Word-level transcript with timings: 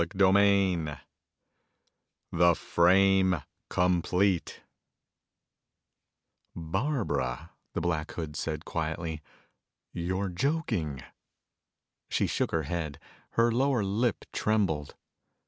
CHAPTER 0.01 0.33
XI 0.33 0.95
The 2.31 2.55
Frame 2.55 3.43
Complete 3.69 4.61
"Barbara," 6.55 7.51
Black 7.75 8.09
Hood 8.13 8.35
said 8.35 8.65
quietly, 8.65 9.21
"you're 9.93 10.29
joking!" 10.29 11.03
She 12.09 12.25
shook 12.25 12.49
her 12.49 12.63
head. 12.63 12.97
Her 13.33 13.51
lower 13.51 13.83
lip 13.83 14.25
trembled. 14.33 14.95